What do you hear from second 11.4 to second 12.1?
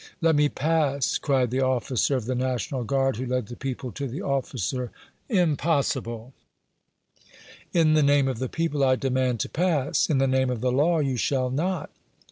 not!"